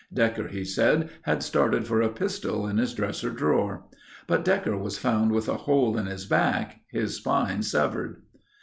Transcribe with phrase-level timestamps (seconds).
[0.11, 3.85] Decker, he said, had started for a pistol in his dresser drawer.
[4.25, 8.19] But Decker was found with a hole in his back, his spine severed.